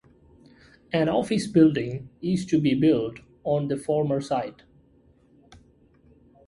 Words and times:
An 0.91 1.09
office 1.09 1.45
building 1.45 2.09
is 2.23 2.43
to 2.47 2.59
be 2.59 2.73
built 2.73 3.19
on 3.43 3.67
the 3.67 3.77
former 3.77 4.19
site. 4.19 4.63